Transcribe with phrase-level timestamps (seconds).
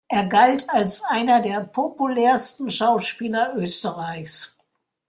[0.07, 4.57] Er galt als einer der populärsten Schauspieler Österreichs.